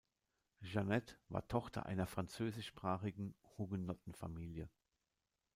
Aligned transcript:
Jeanette 0.63 1.13
war 1.29 1.47
Tochter 1.47 1.85
einer 1.85 2.07
französischsprachigen 2.07 3.35
Hugenottenfamilie. 3.59 4.67